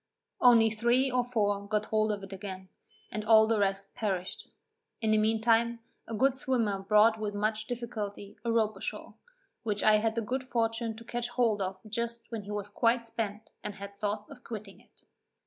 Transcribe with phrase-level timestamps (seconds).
[0.39, 2.69] Only three or four got hold of it again,
[3.11, 4.51] and all the rest perished.
[4.99, 5.77] In the mean time,
[6.07, 9.13] a good swimmer brought with much difficulty a rope ashore,
[9.61, 13.05] which I had the good fortune to catch hold of just when he was quite
[13.05, 15.03] spent, and had thoughts of quitting it.